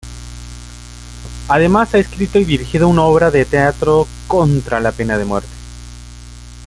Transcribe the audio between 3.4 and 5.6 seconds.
teatro contra la pena de muerte.